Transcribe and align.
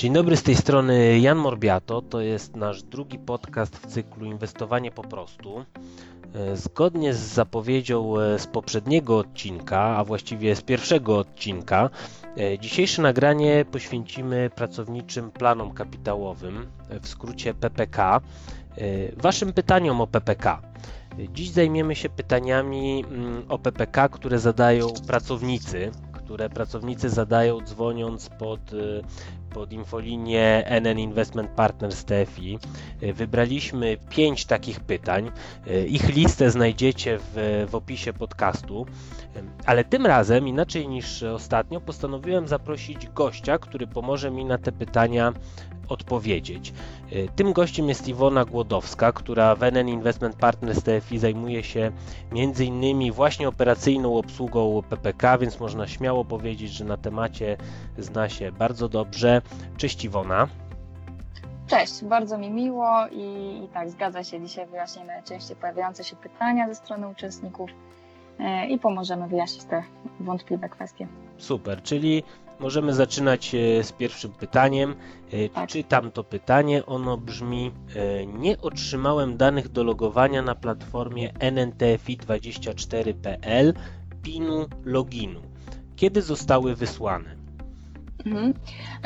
Dzień 0.00 0.12
dobry, 0.12 0.36
z 0.36 0.42
tej 0.42 0.56
strony 0.56 1.18
Jan 1.18 1.38
Morbiato. 1.38 2.02
To 2.02 2.20
jest 2.20 2.56
nasz 2.56 2.82
drugi 2.82 3.18
podcast 3.18 3.76
w 3.76 3.86
cyklu 3.86 4.26
Inwestowanie 4.26 4.90
po 4.90 5.02
prostu. 5.02 5.64
E, 6.34 6.56
Zgodnie 6.56 7.14
z 7.14 7.18
zapowiedzią 7.18 8.18
e, 8.18 8.38
z 8.38 8.46
poprzedniego 8.46 9.18
odcinka, 9.18 9.80
a 9.80 10.04
właściwie 10.04 10.56
z 10.56 10.62
pierwszego 10.62 11.18
odcinka, 11.18 11.90
e, 12.36 12.58
dzisiejsze 12.58 13.02
nagranie 13.02 13.64
poświęcimy 13.70 14.50
pracowniczym 14.54 15.30
planom 15.30 15.70
kapitałowym, 15.70 16.66
w 17.02 17.08
skrócie 17.08 17.54
PPK, 17.54 18.20
Waszym 19.16 19.52
pytaniom 19.52 20.00
o 20.00 20.06
PPK. 20.06 20.62
Dziś 21.32 21.50
zajmiemy 21.50 21.96
się 21.96 22.08
pytaniami 22.08 23.04
mm, 23.08 23.44
o 23.48 23.58
PPK, 23.58 24.08
które 24.08 24.38
zadają 24.38 24.88
pracownicy, 25.06 25.90
które 26.12 26.50
pracownicy 26.50 27.10
zadają 27.10 27.60
dzwoniąc 27.60 28.28
pod 28.28 28.60
pod 29.54 29.72
infolinię 29.72 30.64
NN 30.66 30.98
Investment 30.98 31.50
Partners 31.50 32.04
TFI. 32.04 32.58
Wybraliśmy 33.14 33.96
pięć 34.10 34.46
takich 34.46 34.80
pytań. 34.80 35.30
Ich 35.88 36.08
listę 36.08 36.50
znajdziecie 36.50 37.18
w, 37.18 37.66
w 37.70 37.74
opisie 37.74 38.12
podcastu. 38.12 38.86
Ale 39.66 39.84
tym 39.84 40.06
razem, 40.06 40.48
inaczej 40.48 40.88
niż 40.88 41.22
ostatnio, 41.22 41.80
postanowiłem 41.80 42.48
zaprosić 42.48 43.08
gościa, 43.08 43.58
który 43.58 43.86
pomoże 43.86 44.30
mi 44.30 44.44
na 44.44 44.58
te 44.58 44.72
pytania 44.72 45.32
odpowiedzieć. 45.88 46.72
Tym 47.36 47.52
gościem 47.52 47.88
jest 47.88 48.08
Iwona 48.08 48.44
Głodowska, 48.44 49.12
która 49.12 49.54
w 49.54 49.62
NN 49.62 49.88
Investment 49.88 50.36
Partners 50.36 50.82
TFI 50.82 51.18
zajmuje 51.18 51.64
się 51.64 51.92
innymi 52.60 53.12
właśnie 53.12 53.48
operacyjną 53.48 54.16
obsługą 54.16 54.82
PPK, 54.88 55.38
więc 55.38 55.60
można 55.60 55.88
śmiało 55.88 56.24
powiedzieć, 56.24 56.72
że 56.72 56.84
na 56.84 56.96
temacie 56.96 57.56
zna 57.98 58.28
się 58.28 58.52
bardzo 58.52 58.88
dobrze. 58.88 59.39
Cześć 59.76 60.04
Iwona. 60.04 60.48
Cześć, 61.66 62.04
bardzo 62.04 62.38
mi 62.38 62.50
miło 62.50 63.06
i, 63.12 63.60
i 63.64 63.68
tak 63.68 63.90
zgadza 63.90 64.24
się. 64.24 64.40
Dzisiaj 64.40 64.66
wyjaśnimy 64.66 65.06
najczęściej 65.06 65.56
pojawiające 65.56 66.04
się 66.04 66.16
pytania 66.16 66.68
ze 66.68 66.74
strony 66.74 67.08
uczestników 67.08 67.70
e, 68.38 68.66
i 68.66 68.78
pomożemy 68.78 69.28
wyjaśnić 69.28 69.64
te 69.64 69.82
wątpliwe 70.20 70.68
kwestie. 70.68 71.06
Super, 71.38 71.82
czyli 71.82 72.22
Możemy 72.60 72.94
zaczynać 72.94 73.54
e, 73.54 73.84
z 73.84 73.92
pierwszym 73.92 74.32
pytaniem. 74.32 74.94
E, 75.32 75.48
tak. 75.48 75.68
Czytam 75.68 76.10
to 76.10 76.24
pytanie. 76.24 76.86
Ono 76.86 77.16
brzmi: 77.16 77.72
Nie 78.26 78.60
otrzymałem 78.60 79.36
danych 79.36 79.68
do 79.68 79.84
logowania 79.84 80.42
na 80.42 80.54
platformie 80.54 81.32
nntfi24.pl 81.32 83.74
PIN-u 84.22 84.66
loginu. 84.84 85.40
Kiedy 85.96 86.22
zostały 86.22 86.74
wysłane? 86.74 87.39
Mhm. 88.26 88.54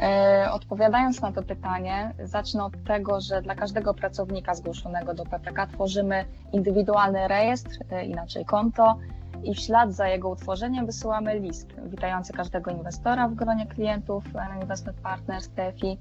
E, 0.03 0.49
odpowiadając 0.53 1.21
na 1.21 1.33
to 1.33 1.43
pytanie, 1.43 2.15
zacznę 2.25 2.65
od 2.65 2.85
tego, 2.85 3.21
że 3.21 3.43
dla 3.43 3.55
każdego 3.55 3.95
pracownika 3.95 4.55
zgłoszonego 4.55 5.15
do 5.15 5.25
PPK 5.25 5.67
tworzymy 5.67 6.25
indywidualny 6.53 7.29
rejestr, 7.29 7.79
e, 7.91 8.05
inaczej 8.05 8.45
konto, 8.45 8.99
i 9.45 9.55
w 9.55 9.59
ślad 9.59 9.93
za 9.93 10.09
jego 10.09 10.29
utworzeniem 10.29 10.87
wysyłamy 10.87 11.41
list 11.41 11.75
witający 11.87 12.33
każdego 12.33 12.71
inwestora 12.71 13.29
w 13.29 13.35
gronie 13.35 13.67
klientów 13.67 14.25
Investment 14.63 15.01
Partners 15.01 15.49
TFI 15.49 15.99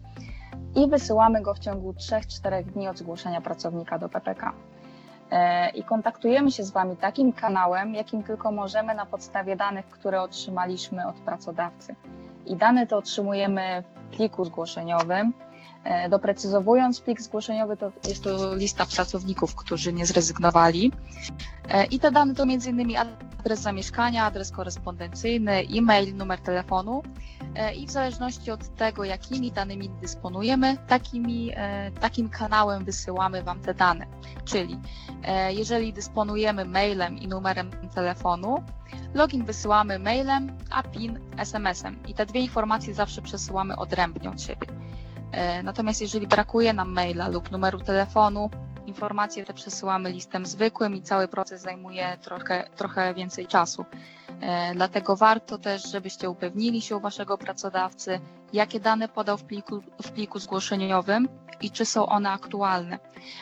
i 0.76 0.90
wysyłamy 0.90 1.42
go 1.42 1.54
w 1.54 1.60
ciągu 1.60 1.92
3-4 1.92 2.64
dni 2.64 2.88
od 2.88 2.98
zgłoszenia 2.98 3.42
pracownika 3.42 4.00
do 4.00 4.10
PPK. 4.10 4.54
E, 5.32 5.70
I 5.70 5.84
kontaktujemy 5.84 6.52
się 6.52 6.64
z 6.64 6.72
Wami 6.72 6.98
takim 6.98 7.34
kanałem, 7.34 7.94
jakim 7.94 8.24
tylko 8.24 8.52
możemy 8.52 8.96
na 8.96 9.06
podstawie 9.06 9.56
danych, 9.56 9.86
które 9.90 10.22
otrzymaliśmy 10.22 11.08
od 11.08 11.16
pracodawcy. 11.16 11.96
I 12.46 12.56
dane 12.56 12.88
te 12.88 12.96
otrzymujemy 12.98 13.84
w 13.96 14.16
pliku 14.16 14.46
zgłoszeniowym. 14.46 15.34
E, 15.84 16.10
doprecyzowując 16.10 17.02
plik 17.02 17.22
zgłoszeniowy, 17.22 17.78
to 17.78 17.92
jest 18.08 18.24
to 18.24 18.56
lista 18.56 18.86
pracowników, 18.86 19.56
którzy 19.56 19.94
nie 19.94 20.06
zrezygnowali. 20.06 20.92
E, 21.70 21.86
I 21.86 22.00
te 22.00 22.12
dane 22.12 22.36
to 22.36 22.44
m.in 22.44 22.98
adres 23.40 23.60
zamieszkania, 23.60 24.26
adres 24.26 24.52
korespondencyjny, 24.52 25.66
e-mail, 25.78 26.16
numer 26.16 26.40
telefonu 26.40 27.04
e, 27.56 27.74
i 27.74 27.88
w 27.88 27.92
zależności 27.92 28.52
od 28.52 28.76
tego, 28.76 29.04
jakimi 29.04 29.52
danymi 29.52 29.90
dysponujemy, 29.90 30.78
takimi, 30.88 31.52
takim 32.02 32.30
kanałem 32.30 32.86
wysyłamy 32.86 33.44
Wam 33.44 33.60
te 33.60 33.74
dane. 33.74 34.06
Czyli 34.46 34.80
jeżeli 35.50 35.94
dysponujemy 35.94 36.66
mailem 36.66 37.18
i 37.18 37.28
numerem 37.28 37.72
telefonu, 37.96 38.64
login 39.14 39.46
wysyłamy 39.46 40.00
mailem, 40.00 40.58
a 40.72 40.84
PIN 40.84 41.20
SMS-em 41.38 42.08
i 42.08 42.14
te 42.14 42.26
dwie 42.26 42.42
informacje 42.42 42.94
zawsze 42.94 43.22
przesyłamy 43.22 43.76
odrębnie 43.76 44.30
od 44.30 44.42
siebie. 44.42 44.83
Natomiast 45.64 46.02
jeżeli 46.02 46.28
brakuje 46.28 46.74
nam 46.74 46.92
maila 46.92 47.28
lub 47.28 47.52
numeru 47.52 47.80
telefonu, 47.80 48.50
Informacje 48.88 49.46
te 49.46 49.54
przesyłamy 49.54 50.12
listem 50.12 50.46
zwykłym 50.46 50.96
i 50.96 51.02
cały 51.02 51.28
proces 51.28 51.62
zajmuje 51.62 52.18
trochę, 52.22 52.70
trochę 52.76 53.14
więcej 53.14 53.48
czasu. 53.48 53.86
E, 54.42 54.74
dlatego 54.76 55.16
warto 55.16 55.58
też, 55.58 55.92
żebyście 55.92 56.30
upewnili 56.30 56.82
się 56.82 56.96
u 56.96 57.00
Waszego 57.00 57.38
pracodawcy, 57.38 58.20
jakie 58.54 58.80
dane 58.80 59.08
podał 59.08 59.38
w 59.38 59.44
pliku, 59.44 59.82
w 60.04 60.12
pliku 60.12 60.40
zgłoszeniowym 60.40 61.30
i 61.62 61.72
czy 61.72 61.86
są 61.86 62.06
one 62.06 62.32
aktualne. 62.32 63.00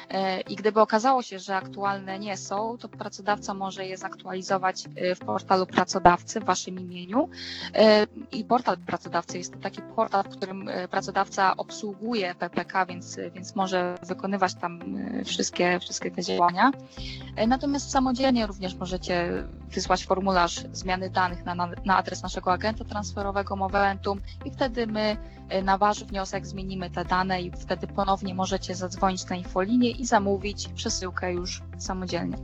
E, 0.10 0.42
I 0.42 0.56
gdyby 0.56 0.82
okazało 0.82 1.22
się, 1.22 1.40
że 1.40 1.56
aktualne 1.56 2.20
nie 2.20 2.38
są, 2.38 2.78
to 2.78 2.90
pracodawca 2.90 3.54
może 3.54 3.86
je 3.86 3.98
zaktualizować 3.98 4.86
e, 4.96 5.16
w 5.16 5.20
portalu 5.20 5.66
pracodawcy 5.66 6.40
w 6.40 6.44
Waszym 6.44 6.80
imieniu. 6.80 7.30
I 8.32 8.44
portal 8.44 8.78
pracodawcy 8.78 9.38
jest 9.38 9.54
to 9.54 9.60
taki 9.60 9.82
portal, 9.96 10.24
w 10.24 10.30
którym 10.30 10.70
pracodawca 10.90 11.58
obsługuje 11.58 12.36
PPK, 12.36 12.86
więc, 12.86 13.20
więc 13.36 13.56
może 13.56 13.96
wykonywać 14.08 14.56
tam 14.56 14.80
wszystkie, 15.26 15.80
wszystkie 15.80 16.12
te 16.12 16.24
działania. 16.24 16.72
Natomiast 17.48 17.92
samodzielnie 17.92 18.48
również 18.48 18.76
możecie 18.76 19.44
wysłać 19.70 20.06
formularz 20.06 20.56
zmiany 20.72 21.10
danych 21.10 21.46
na, 21.46 21.56
na 21.86 21.98
adres 21.98 22.24
naszego 22.24 22.52
agenta 22.52 22.86
transferowego 22.86 23.56
Moventum 23.56 24.22
i 24.46 24.52
wtedy 24.52 24.88
my 24.88 25.18
na 25.64 25.78
Wasz 25.78 26.04
wniosek 26.04 26.48
zmienimy 26.48 26.90
te 26.90 27.06
dane 27.06 27.42
i 27.42 27.52
wtedy 27.52 27.88
ponownie 27.88 28.36
możecie 28.36 28.76
zadzwonić 28.76 29.30
na 29.30 29.36
infolinię 29.36 29.92
i 29.92 30.06
zamówić 30.06 30.68
przesyłkę 30.68 31.34
już 31.34 31.62
samodzielnie. 31.78 32.38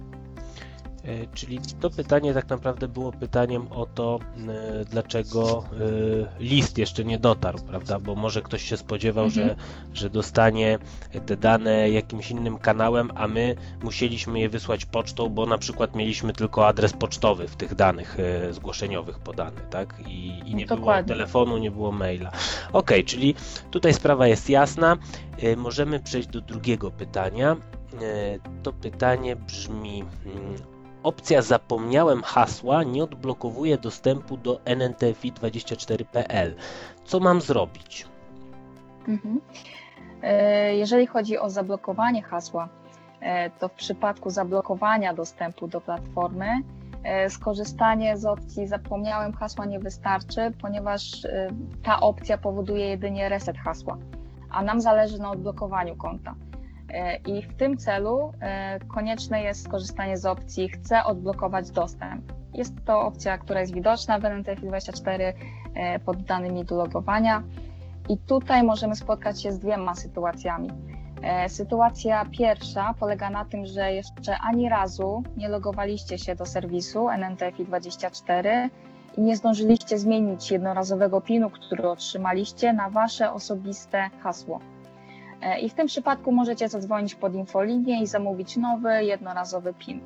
E, 1.07 1.28
czyli 1.34 1.59
to 1.79 1.90
pytanie 1.90 2.34
tak 2.34 2.50
naprawdę 2.50 2.88
było 2.88 3.12
pytaniem 3.12 3.72
o 3.72 3.85
to, 3.85 4.19
e, 4.47 4.85
dlaczego 4.85 5.63
e, 6.40 6.44
list 6.44 6.78
jeszcze 6.78 7.06
nie 7.06 7.19
dotarł, 7.19 7.59
prawda? 7.59 8.00
Bo 8.00 8.16
może 8.16 8.41
ktoś 8.41 8.63
się 8.63 8.78
spodziewał, 8.78 9.25
mhm. 9.25 9.47
że, 9.47 9.56
że 9.94 10.09
dostanie 10.09 10.79
te 11.25 11.38
dane 11.38 11.90
jakimś 11.90 12.31
innym 12.31 12.57
kanałem, 12.57 13.12
a 13.16 13.28
my 13.28 13.56
musieliśmy 13.84 14.40
je 14.40 14.50
wysłać 14.50 14.85
pocztą, 14.85 15.29
bo 15.29 15.45
na 15.45 15.57
przykład 15.57 15.95
mieliśmy 15.95 16.34
tylko 16.34 16.68
adres 16.68 16.94
pocztowy 16.94 17.47
w 17.47 17.56
tych 17.56 17.75
danych 17.75 18.18
zgłoszeniowych 18.51 19.19
podany, 19.19 19.62
tak? 19.69 19.95
I, 20.07 20.41
i 20.45 20.56
nie 20.56 20.66
Dokładnie. 20.66 21.03
było 21.03 21.18
telefonu, 21.18 21.57
nie 21.57 21.72
było 21.72 21.91
maila. 21.91 22.31
Ok, 22.74 22.91
czyli 23.06 23.35
tutaj 23.72 23.94
sprawa 23.94 24.28
jest 24.28 24.50
jasna. 24.50 24.97
Możemy 25.57 26.00
przejść 26.00 26.28
do 26.28 26.41
drugiego 26.41 26.91
pytania. 26.91 27.56
To 28.63 28.74
pytanie 28.74 29.35
brzmi 29.35 30.03
mm, 30.25 30.77
Opcja 31.07 31.41
Zapomniałem 31.41 32.22
hasła 32.22 32.84
nie 32.84 33.03
odblokowuje 33.03 33.78
dostępu 33.78 34.38
do 34.38 34.56
nntfi24.pl. 34.56 36.56
Co 37.06 37.19
mam 37.19 37.41
zrobić? 37.41 38.07
Mhm. 39.07 39.41
E, 40.22 40.75
jeżeli 40.75 41.07
chodzi 41.07 41.38
o 41.38 41.50
zablokowanie 41.50 42.22
hasła, 42.22 42.69
e, 43.22 43.50
to 43.50 43.69
w 43.69 43.72
przypadku 43.72 44.29
zablokowania 44.29 45.13
dostępu 45.13 45.68
do 45.68 45.81
platformy 45.81 46.47
e, 47.03 47.29
skorzystanie 47.29 48.18
z 48.18 48.25
opcji 48.25 48.68
zapomniałem 48.68 49.34
hasła 49.34 49.66
nie 49.66 49.79
wystarczy, 49.79 50.51
ponieważ 50.62 51.27
ta 51.83 52.00
opcja 52.00 52.38
powoduje 52.38 52.89
jedynie 52.89 53.30
reset 53.30 53.57
hasła, 53.57 53.98
a 54.50 54.63
nam 54.63 54.81
zależy 54.81 55.19
na 55.19 55.31
odblokowaniu 55.31 55.95
konta. 55.95 56.36
E, 56.89 57.16
I 57.16 57.42
w 57.42 57.56
tym 57.56 57.78
celu 57.78 58.34
e, 58.42 58.80
konieczne 58.80 59.42
jest 59.42 59.63
skorzystanie 59.63 60.18
z 60.18 60.25
opcji 60.25 60.69
Chcę 60.69 61.04
odblokować 61.04 61.72
dostęp. 61.72 62.34
Jest 62.54 62.74
to 62.86 63.01
opcja, 63.01 63.38
która 63.38 63.60
jest 63.62 63.74
widoczna 63.74 64.19
w 64.19 64.22
NTFI24 64.22 65.34
e, 65.75 66.00
pod 66.00 66.24
danymi 66.24 66.66
do 66.66 66.75
logowania. 66.75 67.44
I 68.10 68.18
tutaj 68.18 68.63
możemy 68.63 68.95
spotkać 68.95 69.42
się 69.42 69.51
z 69.51 69.60
dwiema 69.60 69.95
sytuacjami. 69.95 70.69
Sytuacja 71.48 72.25
pierwsza 72.25 72.94
polega 73.00 73.30
na 73.30 73.45
tym, 73.45 73.66
że 73.66 73.94
jeszcze 73.94 74.38
ani 74.38 74.69
razu 74.69 75.24
nie 75.38 75.50
logowaliście 75.50 76.18
się 76.18 76.36
do 76.36 76.45
serwisu 76.45 77.07
NNTFI24 77.07 78.69
i 79.18 79.22
nie 79.22 79.38
zdążyliście 79.38 79.98
zmienić 79.98 80.51
jednorazowego 80.51 81.22
PIN-u, 81.22 81.50
który 81.50 81.89
otrzymaliście, 81.89 82.74
na 82.74 82.89
wasze 82.89 83.34
osobiste 83.34 84.10
hasło. 84.24 84.60
E, 85.42 85.60
I 85.60 85.69
w 85.69 85.74
tym 85.74 85.88
przypadku 85.88 86.31
możecie 86.31 86.69
zadzwonić 86.69 87.16
pod 87.16 87.36
infolinię 87.36 88.01
i 88.01 88.07
zamówić 88.07 88.57
nowy, 88.57 89.04
jednorazowy 89.04 89.74
PIN. 89.74 90.01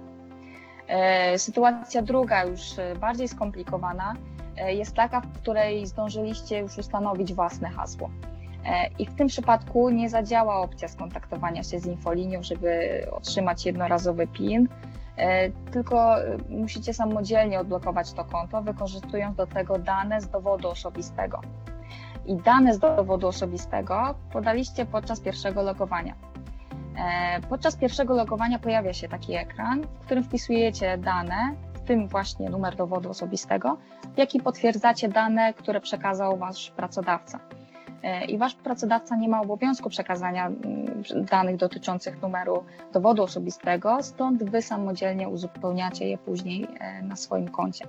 E, 0.87 1.39
sytuacja 1.39 2.01
druga, 2.01 2.43
już 2.43 2.79
e, 2.79 2.95
bardziej 2.95 3.27
skomplikowana, 3.27 4.13
jest 4.67 4.95
taka, 4.95 5.21
w 5.21 5.33
której 5.33 5.87
zdążyliście 5.87 6.59
już 6.59 6.77
ustanowić 6.77 7.33
własne 7.33 7.69
hasło. 7.69 8.09
I 8.99 9.05
w 9.05 9.15
tym 9.15 9.27
przypadku 9.27 9.89
nie 9.89 10.09
zadziała 10.09 10.55
opcja 10.55 10.87
skontaktowania 10.87 11.63
się 11.63 11.79
z 11.79 11.85
infolinią, 11.85 12.43
żeby 12.43 12.69
otrzymać 13.11 13.65
jednorazowy 13.65 14.27
PIN, 14.27 14.67
tylko 15.71 16.15
musicie 16.49 16.93
samodzielnie 16.93 17.59
odblokować 17.59 18.13
to 18.13 18.25
konto, 18.25 18.61
wykorzystując 18.61 19.35
do 19.35 19.47
tego 19.47 19.79
dane 19.79 20.21
z 20.21 20.29
dowodu 20.29 20.69
osobistego. 20.69 21.41
I 22.25 22.35
dane 22.35 22.73
z 22.73 22.79
dowodu 22.79 23.27
osobistego 23.27 24.15
podaliście 24.33 24.85
podczas 24.85 25.19
pierwszego 25.19 25.61
logowania. 25.61 26.15
Podczas 27.49 27.75
pierwszego 27.75 28.15
logowania 28.15 28.59
pojawia 28.59 28.93
się 28.93 29.07
taki 29.07 29.35
ekran, 29.35 29.81
w 30.01 30.05
którym 30.05 30.23
wpisujecie 30.23 30.97
dane, 30.97 31.55
w 31.73 31.79
tym 31.79 32.07
właśnie 32.07 32.49
numer 32.49 32.75
dowodu 32.75 33.09
osobistego, 33.09 33.77
w 34.15 34.17
jaki 34.17 34.39
potwierdzacie 34.39 35.09
dane, 35.09 35.53
które 35.53 35.81
przekazał 35.81 36.37
Wasz 36.37 36.71
pracodawca. 36.71 37.39
I 38.27 38.37
Wasz 38.37 38.55
pracodawca 38.55 39.15
nie 39.15 39.29
ma 39.29 39.41
obowiązku 39.41 39.89
przekazania 39.89 40.47
mm, 40.47 41.25
danych 41.31 41.57
dotyczących 41.57 42.21
numeru 42.21 42.63
dowodu 42.93 43.23
osobistego, 43.23 44.03
stąd 44.03 44.43
Wy 44.43 44.61
samodzielnie 44.61 45.29
uzupełniacie 45.29 46.09
je 46.09 46.17
później 46.17 46.67
na 47.03 47.15
swoim 47.15 47.47
koncie. 47.47 47.85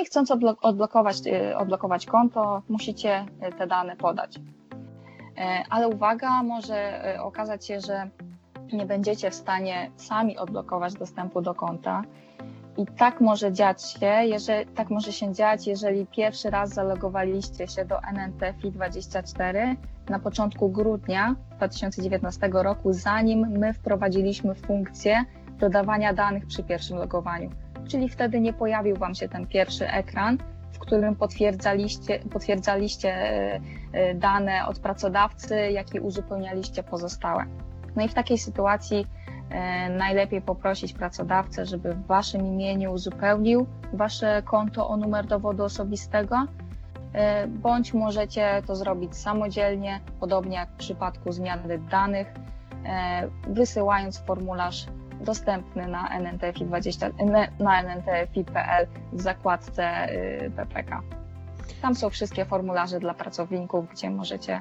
I 0.00 0.04
chcąc 0.04 0.30
odblokować, 0.62 1.16
odblokować 1.56 2.06
konto, 2.06 2.62
musicie 2.68 3.26
te 3.58 3.66
dane 3.66 3.96
podać. 3.96 4.38
Ale 5.70 5.88
uwaga, 5.88 6.42
może 6.42 7.02
okazać 7.20 7.66
się, 7.66 7.80
że 7.80 8.08
nie 8.72 8.86
będziecie 8.86 9.30
w 9.30 9.34
stanie 9.34 9.90
sami 9.96 10.38
odblokować 10.38 10.94
dostępu 10.94 11.40
do 11.40 11.54
konta. 11.54 12.02
I 12.76 12.86
tak 12.86 13.20
może 13.20 13.52
dziać 13.52 13.82
się, 13.82 14.06
jeżeli, 14.06 14.66
tak 14.66 14.90
może 14.90 15.12
się 15.12 15.32
dziać, 15.32 15.66
jeżeli 15.66 16.06
pierwszy 16.06 16.50
raz 16.50 16.70
zalogowaliście 16.70 17.68
się 17.68 17.84
do 17.84 17.96
NNTFI24 17.96 19.76
na 20.08 20.18
początku 20.18 20.68
grudnia 20.68 21.36
2019 21.56 22.50
roku, 22.52 22.92
zanim 22.92 23.48
my 23.58 23.72
wprowadziliśmy 23.72 24.54
funkcję 24.54 25.24
dodawania 25.58 26.12
danych 26.12 26.46
przy 26.46 26.62
pierwszym 26.62 26.96
logowaniu. 26.98 27.50
Czyli 27.88 28.08
wtedy 28.08 28.40
nie 28.40 28.52
pojawił 28.52 28.96
Wam 28.96 29.14
się 29.14 29.28
ten 29.28 29.46
pierwszy 29.46 29.88
ekran, 29.88 30.38
w 30.72 30.78
którym 30.78 31.16
potwierdzaliście, 31.16 32.18
potwierdzaliście 32.18 33.14
dane 34.14 34.66
od 34.66 34.78
pracodawcy, 34.78 35.56
jak 35.70 35.94
i 35.94 36.00
uzupełnialiście 36.00 36.82
pozostałe. 36.82 37.44
No 37.96 38.04
i 38.04 38.08
w 38.08 38.14
takiej 38.14 38.38
sytuacji 38.38 39.06
najlepiej 39.90 40.42
poprosić 40.42 40.92
pracodawcę, 40.92 41.66
żeby 41.66 41.94
w 41.94 42.06
Waszym 42.06 42.46
imieniu 42.46 42.92
uzupełnił 42.92 43.66
Wasze 43.92 44.42
konto 44.42 44.88
o 44.88 44.96
numer 44.96 45.26
dowodu 45.26 45.64
osobistego, 45.64 46.46
bądź 47.48 47.94
możecie 47.94 48.62
to 48.66 48.76
zrobić 48.76 49.16
samodzielnie, 49.16 50.00
podobnie 50.20 50.56
jak 50.56 50.68
w 50.68 50.76
przypadku 50.76 51.32
zmiany 51.32 51.78
danych, 51.78 52.34
wysyłając 53.48 54.18
formularz 54.18 54.86
dostępny 55.22 55.88
na 55.88 56.08
NNTFI20, 56.20 57.10
na 57.60 57.82
NNTFI.pl 57.82 58.86
w 59.12 59.20
zakładce 59.20 60.08
PPK. 60.56 61.02
Tam 61.82 61.94
są 61.94 62.10
wszystkie 62.10 62.44
formularze 62.44 63.00
dla 63.00 63.14
pracowników, 63.14 63.90
gdzie 63.90 64.10
możecie 64.10 64.60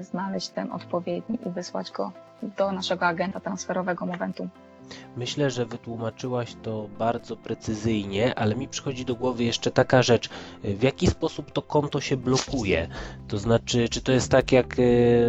znaleźć 0.00 0.48
ten 0.48 0.72
odpowiedni 0.72 1.38
i 1.46 1.50
wysłać 1.50 1.90
go 1.90 2.12
do 2.42 2.72
naszego 2.72 3.06
agenta 3.06 3.40
transferowego 3.40 4.06
Momentum. 4.06 4.48
Myślę, 5.16 5.50
że 5.50 5.66
wytłumaczyłaś 5.66 6.56
to 6.62 6.88
bardzo 6.98 7.36
precyzyjnie, 7.36 8.34
ale 8.34 8.54
mi 8.54 8.68
przychodzi 8.68 9.04
do 9.04 9.14
głowy 9.14 9.44
jeszcze 9.44 9.70
taka 9.70 10.02
rzecz. 10.02 10.28
W 10.64 10.82
jaki 10.82 11.06
sposób 11.06 11.52
to 11.52 11.62
konto 11.62 12.00
się 12.00 12.16
blokuje? 12.16 12.88
To 13.28 13.38
znaczy, 13.38 13.88
czy 13.88 14.00
to 14.02 14.12
jest 14.12 14.30
tak 14.30 14.52
jak 14.52 14.76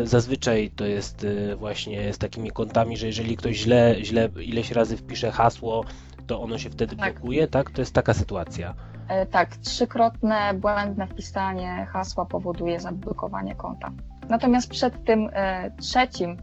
zazwyczaj 0.04 0.72
to 0.76 0.86
jest 0.86 1.26
właśnie 1.58 2.14
z 2.14 2.18
takimi 2.18 2.52
kontami, 2.52 2.98
że 2.98 3.08
jeżeli 3.08 3.38
ktoś 3.38 3.56
źle, 3.58 3.96
źle 4.02 4.30
ileś 4.42 4.72
razy 4.72 4.98
wpisze 4.98 5.32
hasło, 5.32 5.84
to 6.28 6.42
ono 6.42 6.58
się 6.58 6.70
wtedy 6.70 6.96
Tak. 6.96 7.14
blokuje, 7.14 7.48
tak? 7.48 7.72
To 7.72 7.82
jest 7.82 7.94
taka 7.94 8.14
sytuacja. 8.14 8.74
E, 9.08 9.26
Tak, 9.26 9.58
trzykrotne 9.58 10.54
błędne 10.54 11.08
wpisanie 11.08 11.88
hasła 11.92 12.26
powoduje 12.26 12.80
zablokowanie 12.80 13.56
konta. 13.56 13.92
Natomiast 14.30 14.70
przed 14.70 15.04
tym 15.06 15.30
e, 15.34 15.72
trzecim, 15.78 16.32
e, 16.32 16.38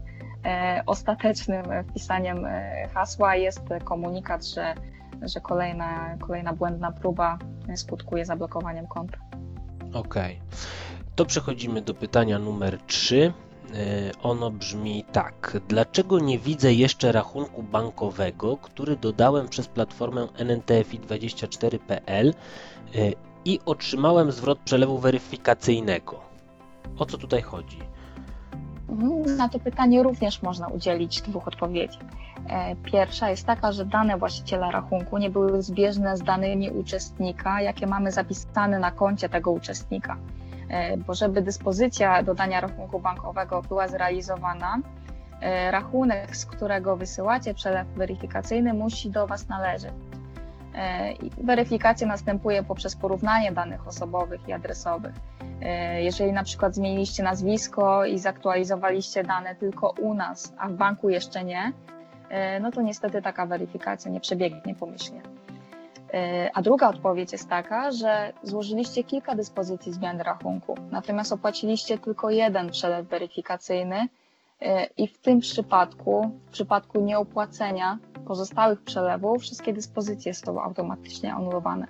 ostatecznym 0.85 1.65
wpisaniem 1.89 2.45
e, 2.45 2.87
hasła 2.93 3.35
jest 3.35 3.61
komunikat, 3.83 4.45
że, 4.45 4.75
że 5.21 5.41
kolejna, 5.41 6.17
kolejna 6.19 6.53
błędna 6.53 6.91
próba 6.91 7.37
skutkuje 7.75 8.25
zablokowaniem 8.25 8.87
konta. 8.87 9.17
Okej. 9.93 10.39
To 11.15 11.25
przechodzimy 11.25 11.81
do 11.81 11.93
pytania 11.93 12.39
numer 12.39 12.79
3. 12.87 13.33
Ono 14.23 14.51
brzmi 14.51 15.05
tak. 15.11 15.57
Dlaczego 15.67 16.19
nie 16.19 16.39
widzę 16.39 16.73
jeszcze 16.73 17.11
rachunku 17.11 17.63
bankowego, 17.63 18.57
który 18.57 18.95
dodałem 18.95 19.47
przez 19.47 19.67
platformę 19.67 20.21
NNTFI24.pl 20.21 22.33
y, 22.95 23.13
i 23.45 23.59
otrzymałem 23.65 24.31
zwrot 24.31 24.59
przelewu 24.59 24.99
weryfikacyjnego? 24.99 26.19
O 26.97 27.05
co 27.05 27.17
tutaj 27.17 27.41
chodzi? 27.41 27.79
Na 29.37 29.49
to 29.49 29.59
pytanie 29.59 30.03
również 30.03 30.41
można 30.41 30.67
udzielić 30.67 31.21
dwóch 31.21 31.47
odpowiedzi. 31.47 31.99
E, 32.49 32.75
Pierwsza 32.75 33.29
jest 33.29 33.45
taka, 33.45 33.71
że 33.71 33.85
dane 33.85 34.17
właściciela 34.17 34.71
rachunku 34.71 35.17
nie 35.17 35.29
były 35.29 35.61
zbieżne 35.61 36.17
z 36.17 36.23
danymi 36.23 36.69
uczestnika, 36.69 37.61
jakie 37.61 37.87
mamy 37.87 38.11
zapisane 38.11 38.79
na 38.79 38.91
koncie 38.91 39.29
tego 39.29 39.51
uczestnika. 39.51 40.17
E, 40.69 40.97
Bo 40.97 41.13
żeby 41.13 41.41
dyspozycja 41.41 42.23
dodania 42.23 42.61
rachunku 42.61 42.99
bankowego 42.99 43.61
była 43.61 43.87
zrealizowana, 43.87 44.77
e, 45.41 45.71
rachunek, 45.71 46.35
z 46.37 46.45
którego 46.45 46.97
wysyłacie 46.97 47.53
przelew 47.53 47.87
weryfikacyjny, 47.87 48.73
musi 48.73 49.09
do 49.11 49.27
Was 49.27 49.47
należeć. 49.49 49.93
E, 50.77 51.13
Weryfikacja 51.43 52.07
następuje 52.07 52.63
poprzez 52.63 52.95
porównanie 52.95 53.51
danych 53.51 53.87
osobowych 53.87 54.47
i 54.47 54.53
adresowych. 54.53 55.15
E, 55.61 56.03
Jeżeli 56.03 56.31
na 56.31 56.43
przykład 56.43 56.75
zmieniliście 56.75 57.23
nazwisko 57.23 58.05
i 58.05 58.19
zaktualizowaliście 58.19 59.23
dane 59.23 59.55
tylko 59.55 59.93
u 60.01 60.13
nas, 60.13 60.53
a 60.57 60.69
w 60.69 60.73
banku 60.73 61.09
jeszcze 61.09 61.43
nie, 61.43 61.71
e, 62.29 62.59
no 62.59 62.71
to 62.71 62.81
niestety 62.81 63.21
taka 63.21 63.45
weryfikacja 63.45 64.11
nie 64.11 64.19
przebiegnie 64.19 64.75
pomyślnie. 64.75 65.21
A 66.53 66.61
druga 66.61 66.89
odpowiedź 66.89 67.31
jest 67.31 67.49
taka, 67.49 67.91
że 67.91 68.33
złożyliście 68.43 69.03
kilka 69.03 69.35
dyspozycji 69.35 69.93
zmiany 69.93 70.23
rachunku, 70.23 70.75
natomiast 70.91 71.33
opłaciliście 71.33 71.97
tylko 71.97 72.29
jeden 72.29 72.69
przelew 72.69 73.07
weryfikacyjny 73.07 74.07
i 74.97 75.07
w 75.07 75.17
tym 75.17 75.39
przypadku, 75.39 76.31
w 76.47 76.51
przypadku 76.51 77.01
nieopłacenia 77.01 77.97
pozostałych 78.27 78.81
przelewów, 78.81 79.41
wszystkie 79.41 79.73
dyspozycje 79.73 80.33
są 80.33 80.61
automatycznie 80.61 81.33
anulowane. 81.33 81.87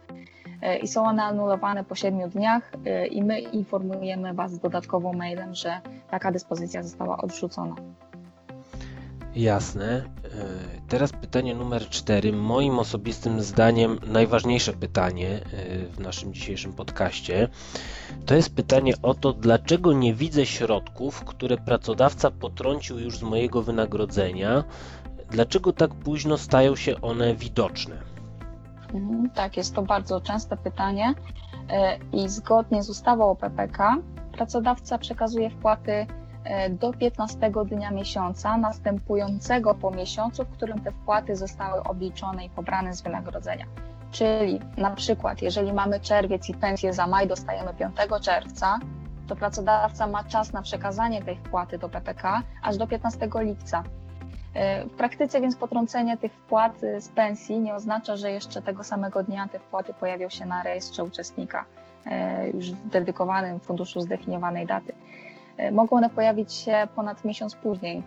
E, 0.62 0.78
I 0.78 0.88
są 0.88 1.06
one 1.06 1.24
anulowane 1.24 1.84
po 1.84 1.96
7 1.96 2.30
dniach 2.30 2.72
e, 2.86 3.08
i 3.08 3.24
my 3.24 3.40
informujemy 3.40 4.34
Was 4.34 4.60
dodatkowo 4.60 5.14
mailem, 5.14 5.56
że 5.56 5.82
taka 6.10 6.32
dyspozycja 6.32 6.84
została 6.84 7.18
odrzucona. 7.18 7.76
Jasne. 9.36 10.04
E, 10.26 10.78
Teraz 10.88 11.12
pytanie 11.12 11.56
numer 11.56 11.90
4. 11.90 12.34
Moim 12.34 12.80
osobistym 12.80 13.42
zdaniem 13.42 14.00
najważniejsze 14.06 14.74
pytanie 14.74 15.40
w 15.92 16.00
naszym 16.00 16.34
dzisiejszym 16.34 16.74
podcaście. 16.74 17.48
To 18.26 18.36
jest 18.36 18.56
pytanie 18.56 18.94
o 19.02 19.14
to, 19.14 19.34
dlaczego 19.34 19.94
nie 19.94 20.14
widzę 20.14 20.46
środków, 20.46 21.24
które 21.26 21.58
pracodawca 21.58 22.32
potrącił 22.32 23.00
już 23.00 23.18
z 23.18 23.22
mojego 23.22 23.62
wynagrodzenia. 23.62 24.64
Dlaczego 25.30 25.74
tak 25.74 25.94
późno 25.96 26.38
stają 26.38 26.76
się 26.76 27.02
one 27.02 27.36
widoczne? 27.36 27.96
Mhm, 28.94 29.30
Tak, 29.30 29.58
jest 29.58 29.76
to 29.76 29.82
bardzo 29.82 30.22
częste 30.22 30.58
pytanie 30.58 31.14
e, 31.70 31.98
i 32.14 32.30
zgodnie 32.30 32.84
z 32.84 32.90
ustawą 32.90 33.30
o 33.32 33.36
PPK 33.36 33.98
pracodawca 34.32 34.98
przekazuje 34.98 35.50
wpłaty 35.50 36.06
e, 36.44 36.70
do 36.70 36.94
15 36.94 37.52
dnia 37.66 37.92
miesiąca 37.92 38.58
następującego 38.58 39.76
po 39.76 39.92
miesiącu, 39.92 40.46
w 40.46 40.50
którym 40.50 40.82
te 40.82 40.92
wpłaty 40.92 41.36
zostały 41.36 41.84
obliczone 41.84 42.46
i 42.46 42.50
pobrane 42.50 42.94
z 42.94 43.02
wynagrodzenia. 43.02 43.66
Czyli 44.12 44.60
na 44.78 44.92
przykład, 44.92 45.42
jeżeli 45.42 45.74
mamy 45.74 46.00
czerwiec 46.00 46.50
i 46.50 46.54
pensję 46.54 46.94
za 46.94 47.08
maj 47.08 47.28
dostajemy 47.28 47.74
5 47.74 47.96
czerwca, 48.22 48.80
to 49.28 49.36
pracodawca 49.36 50.08
ma 50.08 50.24
czas 50.24 50.54
na 50.54 50.62
przekazanie 50.62 51.22
tej 51.24 51.36
wpłaty 51.36 51.78
do 51.78 51.90
PPK 51.90 52.42
aż 52.62 52.78
do 52.78 52.88
15 52.88 53.30
lipca. 53.36 53.84
W 54.88 54.90
praktyce 54.98 55.42
więc 55.42 55.56
potrącenie 55.56 56.18
tych 56.18 56.34
wpłat 56.34 56.82
z 57.00 57.10
pensji 57.10 57.60
nie 57.60 57.76
oznacza, 57.76 58.18
że 58.18 58.32
jeszcze 58.32 58.62
tego 58.62 58.84
samego 58.84 59.24
dnia 59.24 59.48
te 59.52 59.60
wpłaty 59.60 59.94
pojawią 59.94 60.30
się 60.30 60.46
na 60.46 60.64
rejestrze 60.64 61.04
uczestnika, 61.04 61.66
e, 62.06 62.50
już 62.50 62.72
w 62.72 62.90
dedykowanym 62.90 63.60
funduszu 63.60 64.02
zdefiniowanej 64.02 64.66
daty. 64.66 64.94
E, 65.58 65.72
Mogą 65.72 65.98
one 65.98 66.10
pojawić 66.10 66.54
się 66.54 66.88
ponad 66.96 67.26
miesiąc 67.26 67.56
później. 67.56 68.04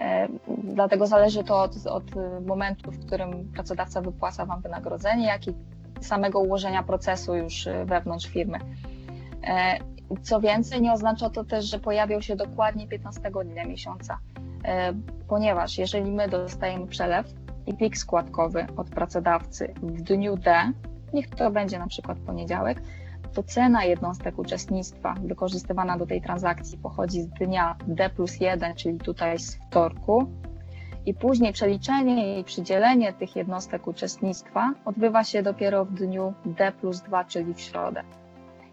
E, 0.00 0.28
Dlatego 0.48 1.06
zależy 1.06 1.44
to 1.44 1.62
od, 1.62 1.86
od 1.86 2.04
momentu, 2.46 2.90
w 2.90 3.06
którym 3.06 3.52
pracodawca 3.54 4.00
wypłaca 4.00 4.46
Wam 4.46 4.60
wynagrodzenie, 4.60 5.26
jak 5.26 5.48
i 5.48 5.54
samego 6.00 6.40
ułożenia 6.40 6.82
procesu 6.82 7.34
już 7.34 7.68
wewnątrz 7.84 8.26
firmy. 8.26 8.58
Co 10.22 10.40
więcej, 10.40 10.82
nie 10.82 10.92
oznacza 10.92 11.30
to 11.30 11.44
też, 11.44 11.64
że 11.64 11.78
pojawią 11.78 12.20
się 12.20 12.36
dokładnie 12.36 12.88
15 12.88 13.30
dnia 13.44 13.64
miesiąca, 13.64 14.18
ponieważ 15.28 15.78
jeżeli 15.78 16.10
my 16.10 16.28
dostajemy 16.28 16.86
przelew 16.86 17.26
i 17.66 17.74
plik 17.74 17.98
składkowy 17.98 18.66
od 18.76 18.90
pracodawcy 18.90 19.74
w 19.82 20.02
dniu 20.02 20.36
D, 20.36 20.72
niech 21.12 21.30
to 21.30 21.50
będzie 21.50 21.78
na 21.78 21.86
przykład 21.86 22.18
poniedziałek, 22.18 22.82
to 23.34 23.42
cena 23.42 23.84
jednostek 23.84 24.38
uczestnictwa 24.38 25.14
wykorzystywana 25.24 25.98
do 25.98 26.06
tej 26.06 26.22
transakcji 26.22 26.78
pochodzi 26.78 27.22
z 27.22 27.28
dnia 27.28 27.76
D 27.86 28.10
plus 28.10 28.40
1, 28.40 28.74
czyli 28.74 28.98
tutaj 28.98 29.38
z 29.38 29.54
wtorku, 29.54 30.26
i 31.06 31.14
później 31.14 31.52
przeliczenie 31.52 32.40
i 32.40 32.44
przydzielenie 32.44 33.12
tych 33.12 33.36
jednostek 33.36 33.86
uczestnictwa 33.86 34.72
odbywa 34.84 35.24
się 35.24 35.42
dopiero 35.42 35.84
w 35.84 35.92
dniu 35.92 36.34
D 36.44 36.72
plus 36.80 37.00
2, 37.00 37.24
czyli 37.24 37.54
w 37.54 37.60
środę. 37.60 38.02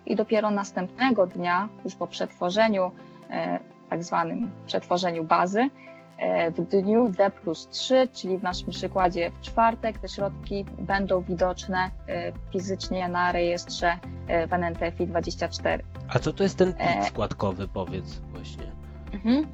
I 0.05 0.15
dopiero 0.15 0.51
następnego 0.51 1.27
dnia, 1.27 1.69
już 1.85 1.95
po 1.95 2.07
przetworzeniu, 2.07 2.91
e, 3.29 3.59
tak 3.93 4.03
zwanym 4.03 4.51
przetworzeniu 4.65 5.23
bazy, 5.23 5.69
e, 6.17 6.51
w 6.51 6.61
dniu 6.61 7.09
D 7.09 7.31
plus 7.31 7.67
3, 7.67 8.07
czyli 8.13 8.37
w 8.37 8.43
naszym 8.43 8.69
przykładzie 8.69 9.31
w 9.31 9.41
czwartek, 9.41 9.97
te 9.97 10.07
środki 10.07 10.65
będą 10.79 11.21
widoczne 11.21 11.91
e, 12.07 12.31
fizycznie 12.51 13.09
na 13.09 13.31
rejestrze 13.31 13.97
e, 14.27 14.47
w 14.47 14.53
NNTFI 14.53 15.07
24. 15.07 15.83
A 16.09 16.19
co 16.19 16.33
to 16.33 16.43
jest 16.43 16.57
ten 16.57 16.73
plik 16.73 17.05
składkowy, 17.07 17.67
powiedz 17.67 18.21
właśnie. 18.31 18.71
Mhm. 19.13 19.47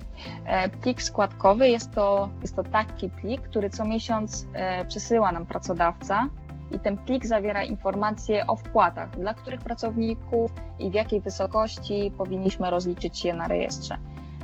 Plik 0.81 1.01
składkowy 1.01 1.69
jest 1.69 1.91
to, 1.91 2.29
jest 2.41 2.55
to 2.55 2.63
taki 2.63 3.10
plik, 3.10 3.41
który 3.41 3.69
co 3.69 3.86
miesiąc 3.86 4.48
przesyła 4.88 5.31
nam 5.31 5.46
pracodawca 5.46 6.29
i 6.72 6.79
ten 6.79 6.98
plik 6.98 7.25
zawiera 7.25 7.63
informacje 7.63 8.48
o 8.48 8.55
wpłatach, 8.55 9.10
dla 9.10 9.34
których 9.34 9.62
pracowników 9.62 10.51
i 10.79 10.91
w 10.91 10.93
jakiej 10.93 11.22
wysokości 11.22 12.12
powinniśmy 12.17 12.69
rozliczyć 12.69 13.25
je 13.25 13.34
na 13.34 13.48
rejestrze. 13.48 13.98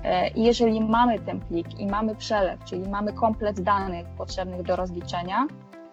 E, 0.06 0.28
I 0.28 0.44
jeżeli 0.44 0.82
mamy 0.82 1.20
ten 1.20 1.40
plik 1.40 1.80
i 1.80 1.86
mamy 1.88 2.16
przelew, 2.16 2.64
czyli 2.64 2.90
mamy 2.90 3.14
komplet 3.14 3.62
danych 3.62 4.08
potrzebnych 4.18 4.64
do 4.64 4.76
rozliczenia, 4.76 5.48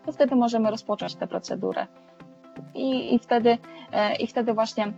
to 0.07 0.13
wtedy 0.13 0.37
możemy 0.37 0.71
rozpocząć 0.71 1.15
tę 1.15 1.27
procedurę. 1.27 1.87
I, 2.75 3.15
i, 3.15 3.19
wtedy, 3.19 3.59
e, 3.93 4.17
i 4.17 4.27
wtedy 4.27 4.55
właśnie 4.55 4.93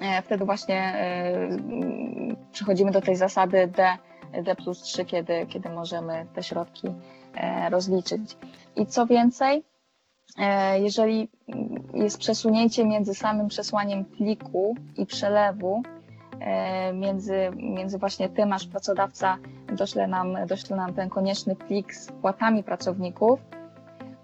E, 0.00 0.22
wtedy 0.22 0.44
właśnie 0.44 0.76
e, 0.76 1.48
przechodzimy 2.52 2.90
do 2.90 3.00
tej 3.00 3.16
zasady 3.16 3.66
D, 3.76 3.96
D 4.42 4.56
plus 4.56 4.82
3, 4.82 5.04
kiedy, 5.04 5.46
kiedy 5.46 5.68
możemy 5.68 6.26
te 6.34 6.42
środki 6.42 6.88
e, 7.34 7.70
rozliczyć. 7.70 8.36
I 8.76 8.86
co 8.86 9.06
więcej, 9.06 9.64
e, 10.38 10.80
jeżeli 10.80 11.28
jest 11.94 12.18
przesunięcie 12.18 12.86
między 12.86 13.14
samym 13.14 13.48
przesłaniem 13.48 14.04
pliku 14.04 14.74
i 14.96 15.06
przelewu, 15.06 15.82
e, 15.84 16.05
między, 16.94 17.50
między 17.56 17.98
właśnie 17.98 18.28
tym, 18.28 18.52
aż 18.52 18.66
pracodawca 18.66 19.38
dośle 19.76 20.08
nam, 20.08 20.36
dośle 20.46 20.76
nam 20.76 20.94
ten 20.94 21.08
konieczny 21.08 21.56
plik 21.56 21.94
z 21.94 22.12
płatami 22.12 22.62
pracowników, 22.62 23.40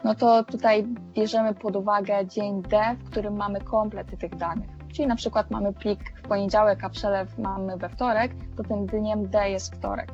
no 0.04 0.14
to 0.14 0.44
tutaj 0.44 0.84
bierzemy 1.14 1.54
pod 1.54 1.76
uwagę 1.76 2.26
dzień 2.26 2.62
D, 2.62 2.96
w 2.98 3.10
którym 3.10 3.36
mamy 3.36 3.60
komplety 3.60 4.16
tych 4.16 4.36
danych. 4.36 4.70
Czyli 4.92 5.08
na 5.08 5.16
przykład 5.16 5.50
mamy 5.50 5.72
plik 5.72 6.00
w 6.24 6.28
poniedziałek, 6.28 6.84
a 6.84 6.90
przelew 6.90 7.38
mamy 7.38 7.76
we 7.76 7.88
wtorek, 7.88 8.32
to 8.56 8.62
tym 8.62 8.86
dniem 8.86 9.28
D 9.28 9.50
jest 9.50 9.74
wtorek. 9.74 10.12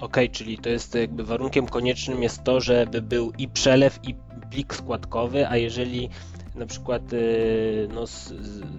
Okej, 0.00 0.30
czyli 0.30 0.58
to 0.58 0.68
jest 0.68 0.94
jakby 0.94 1.24
warunkiem 1.24 1.66
koniecznym 1.66 2.22
jest 2.22 2.44
to, 2.44 2.60
żeby 2.60 3.02
był 3.02 3.32
i 3.38 3.48
przelew, 3.48 4.00
i 4.02 4.14
plik 4.50 4.74
składkowy, 4.74 5.48
a 5.48 5.56
jeżeli 5.56 6.10
na 6.56 6.66
przykład 6.66 7.12
y, 7.12 7.88
no, 7.94 8.06
z, 8.06 8.32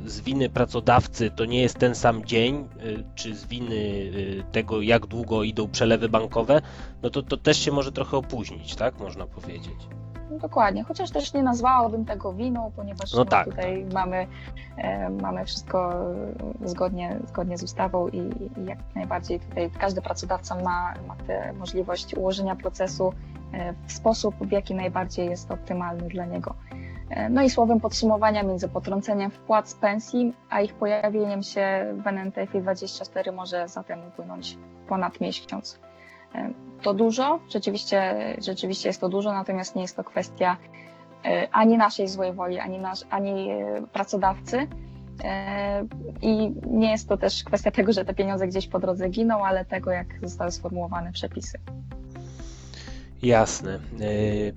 z 0.06 0.22
winy 0.22 0.50
pracodawcy 0.50 1.32
to 1.32 1.46
nie 1.46 1.62
jest 1.62 1.78
ten 1.78 1.96
sam 1.96 2.26
dzień, 2.26 2.68
y, 2.86 3.04
czy 3.16 3.36
z 3.36 3.46
winy 3.46 3.76
y, 3.76 4.44
tego, 4.52 4.82
jak 4.82 5.06
długo 5.06 5.44
idą 5.44 5.68
przelewy 5.68 6.10
bankowe, 6.10 6.62
no 7.04 7.10
to 7.10 7.24
to 7.24 7.38
też 7.38 7.58
się 7.58 7.72
może 7.72 7.92
trochę 7.92 8.18
opóźnić, 8.18 8.76
tak? 8.76 9.00
Można 9.00 9.28
powiedzieć. 9.28 9.88
No 10.32 10.38
dokładnie, 10.40 10.84
chociaż 10.84 11.12
też 11.12 11.34
nie 11.34 11.44
nazwałabym 11.44 12.06
tego 12.06 12.34
winą, 12.34 12.72
ponieważ 12.76 13.14
No 13.14 13.26
tak, 13.26 13.46
tutaj 13.46 13.86
mamy, 13.94 14.28
e, 14.78 15.10
mamy 15.10 15.46
wszystko 15.46 15.94
e, 16.64 16.68
zgodnie, 16.68 17.20
zgodnie 17.28 17.58
z 17.58 17.64
ustawą 17.64 18.08
i, 18.08 18.18
i 18.18 18.66
jak 18.66 18.80
najbardziej 18.96 19.40
tutaj 19.40 19.72
każdy 19.80 20.02
pracodawca 20.02 20.56
ma, 20.56 20.94
ma 21.08 21.16
tę 21.28 21.54
możliwość 21.54 22.16
ułożenia 22.16 22.56
procesu 22.56 23.14
e, 23.54 23.74
w 23.88 23.92
sposób, 23.92 24.36
w 24.42 24.52
jaki 24.52 24.76
najbardziej 24.76 25.30
jest 25.30 25.52
optymalny 25.52 26.08
dla 26.08 26.26
niego. 26.26 26.56
E, 27.10 27.30
No 27.30 27.42
i 27.42 27.50
słowem 27.50 27.80
podsumowania 27.80 28.44
między 28.44 28.70
potrąceniem 28.70 29.32
wpłat 29.32 29.70
z 29.70 29.74
pensji, 29.76 30.34
a 30.50 30.62
ich 30.62 30.74
pojawieniem 30.74 31.44
się 31.44 31.94
w 32.04 32.08
NNTF 32.08 32.50
24 32.62 33.32
może 33.32 33.68
zatem 33.68 34.00
upłynąć 34.08 34.58
ponad 34.88 35.22
miesiąc. 35.22 35.80
E, 36.36 36.50
To 36.82 36.94
dużo, 36.94 37.40
rzeczywiście, 37.50 38.16
rzeczywiście 38.42 38.90
jest 38.90 39.02
to 39.02 39.10
dużo, 39.10 39.34
natomiast 39.34 39.76
nie 39.76 39.82
jest 39.82 39.96
to 39.96 40.04
kwestia 40.04 40.58
e, 41.26 41.48
ani 41.52 41.78
naszej 41.78 42.08
złej 42.08 42.34
woli, 42.34 42.60
ani, 42.60 42.80
nasz, 42.80 43.00
ani 43.10 43.50
pracodawcy. 43.94 44.68
I 46.22 46.54
nie 46.68 46.92
jest 46.92 47.10
to 47.10 47.18
też 47.18 47.44
kwestia 47.44 47.72
tego, 47.72 47.94
że 47.94 48.06
te 48.06 48.14
pieniądze 48.14 48.48
gdzieś 48.48 48.68
po 48.68 48.80
drodze 48.80 49.10
giną, 49.10 49.46
ale 49.46 49.66
tego, 49.66 49.92
jak 49.92 50.08
zostały 50.24 50.52
sformułowane 50.52 51.12
przepisy. 51.12 51.60
Jasne. 53.22 53.74
E, 53.76 53.80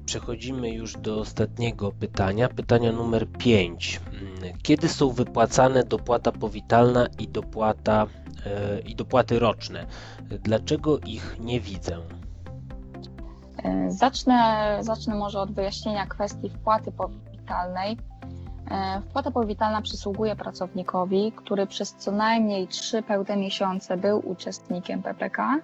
Przechodzimy 0.06 0.70
już 0.70 0.96
do 0.96 1.20
ostatniego 1.20 1.92
pytania. 1.92 2.48
Pytania 2.48 2.92
numer 2.92 3.28
5. 3.28 4.00
Kiedy 4.62 4.88
są 4.88 5.10
wypłacane 5.10 5.84
dopłata 5.84 6.32
powitalna 6.32 7.06
i 7.18 7.28
dopłata 7.28 8.06
e, 8.46 8.80
i 8.80 8.94
dopłaty 8.96 9.38
roczne? 9.38 9.86
Dlaczego 10.42 10.98
ich 10.98 11.36
nie 11.40 11.60
widzę? 11.60 11.98
E, 13.64 13.90
Zacznę, 13.90 14.78
zacznę 14.80 15.14
może 15.14 15.40
od 15.40 15.52
wyjaśnienia 15.52 16.06
kwestii 16.06 16.50
wpłaty 16.50 16.92
powitalnej. 16.92 17.96
Wpłata 19.10 19.30
powitalna 19.30 19.82
przysługuje 19.82 20.36
pracownikowi, 20.36 21.32
który 21.32 21.66
przez 21.66 21.94
co 21.94 22.12
najmniej 22.12 22.68
trzy 22.68 23.02
pełne 23.02 23.36
miesiące 23.36 23.96
był 23.96 24.28
uczestnikiem 24.28 25.02
PPK 25.02 25.60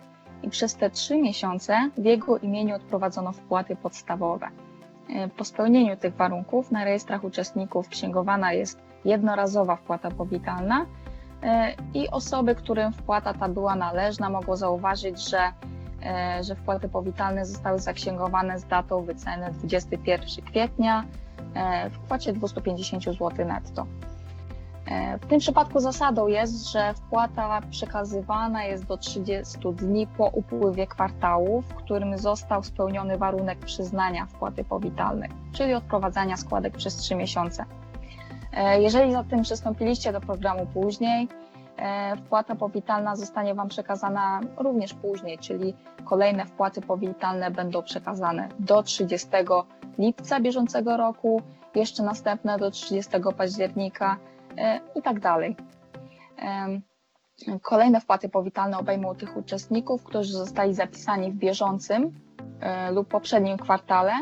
i 0.47 0.50
przez 0.50 0.75
te 0.75 0.91
trzy 0.91 1.17
miesiące 1.17 1.91
w 1.99 2.05
jego 2.05 2.38
imieniu 2.38 2.76
odprowadzono 2.76 3.33
wpłaty 3.33 3.76
podstawowe. 3.76 4.49
E, 5.09 5.29
Po 5.29 5.45
spełnieniu 5.45 5.97
tych 5.97 6.15
warunków 6.17 6.71
na 6.71 6.85
rejestrach 6.85 7.25
uczestników 7.25 7.88
księgowana 7.88 8.53
jest 8.53 8.79
jednorazowa 9.05 9.76
wpłata 9.76 10.11
powitalna 10.11 10.87
e, 11.43 11.75
i 11.95 12.09
osoby, 12.11 12.55
którym 12.55 12.93
wpłata 12.93 13.35
ta 13.35 13.49
była 13.49 13.75
należna, 13.76 14.31
mogło 14.31 14.57
zauważyć, 14.57 15.31
że 15.31 15.38
e, 16.03 16.45
że 16.45 16.55
wpłaty 16.55 16.88
powitalne 16.88 17.47
zostały 17.47 17.79
zaksięgowane 17.79 18.59
z 18.59 18.65
datą 18.65 19.03
wyceny 19.05 19.53
21 19.53 20.45
kwietnia 20.45 21.05
w 21.91 22.05
kwocie 22.05 22.33
250 22.33 23.05
zł 23.05 23.31
netto. 23.47 23.87
W 25.21 25.26
tym 25.26 25.38
przypadku 25.38 25.81
zasadą 25.81 26.26
jest, 26.26 26.71
że 26.73 26.95
wpłata 26.95 27.61
przekazywana 27.71 28.64
jest 28.64 28.85
do 28.87 28.97
30 28.97 29.59
dni 29.73 30.07
po 30.07 30.26
upływie 30.26 30.87
kwartału, 30.87 31.62
w 31.62 31.75
którym 31.75 32.19
został 32.19 32.62
spełniony 32.62 33.19
warunek 33.19 33.59
przyznania 33.59 34.26
wpłaty 34.26 34.64
powitalnej, 34.64 35.31
czyli 35.52 35.75
odprowadzania 35.75 36.37
składek 36.37 36.76
przez 36.76 36.97
3 36.97 37.14
miesiące. 37.14 37.64
E, 38.52 38.83
Jeżeli 38.83 39.12
zatem 39.12 39.43
przystąpiliście 39.43 40.12
do 40.12 40.21
programu 40.21 40.66
później, 40.66 41.28
e, 41.76 42.16
wpłata 42.16 42.55
powitalna 42.55 43.16
zostanie 43.16 43.55
Wam 43.55 43.69
przekazana 43.69 44.40
również 44.57 44.95
później, 44.95 45.38
czyli 45.38 45.75
kolejne 46.05 46.47
wpłaty 46.47 46.81
powitalne 46.81 47.50
będą 47.50 47.83
przekazane 47.83 48.49
do 48.59 48.83
30 48.83 49.28
lipca 49.99 50.40
bieżącego 50.40 50.97
roku, 50.97 51.43
jeszcze 51.75 52.02
następne 52.02 52.59
do 52.59 52.71
30 52.71 53.12
października 53.37 54.16
i 54.95 55.03
tak 55.03 55.21
dalej. 55.21 55.57
Kolejne 57.63 58.01
wpłaty 58.01 58.29
powitalne 58.29 58.79
obejmą 58.79 59.15
tych 59.15 59.37
uczestników, 59.37 60.05
którzy 60.05 60.33
zostali 60.33 60.75
zapisani 60.75 61.33
w 61.33 61.35
bieżącym 61.35 62.15
e, 62.61 62.93
lub 62.93 63.09
poprzednim 63.09 63.59
kwartale. 63.59 64.13